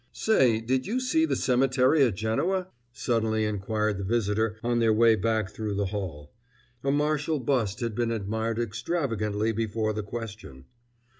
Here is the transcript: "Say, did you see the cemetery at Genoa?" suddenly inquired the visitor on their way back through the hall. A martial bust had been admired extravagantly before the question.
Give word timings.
"Say, 0.13 0.59
did 0.61 0.87
you 0.87 0.99
see 0.99 1.25
the 1.25 1.35
cemetery 1.35 2.01
at 2.01 2.15
Genoa?" 2.15 2.69
suddenly 2.91 3.45
inquired 3.45 3.99
the 3.99 4.03
visitor 4.03 4.57
on 4.63 4.79
their 4.79 4.91
way 4.91 5.13
back 5.13 5.51
through 5.51 5.75
the 5.75 5.85
hall. 5.93 6.33
A 6.83 6.89
martial 6.89 7.37
bust 7.37 7.81
had 7.81 7.93
been 7.93 8.09
admired 8.09 8.57
extravagantly 8.57 9.51
before 9.51 9.93
the 9.93 10.01
question. 10.01 10.65